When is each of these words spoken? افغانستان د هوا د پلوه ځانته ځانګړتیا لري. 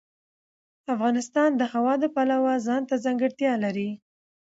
افغانستان 0.93 1.49
د 1.55 1.61
هوا 1.73 1.93
د 1.99 2.05
پلوه 2.15 2.53
ځانته 2.67 2.95
ځانګړتیا 3.05 3.53
لري. 3.63 3.89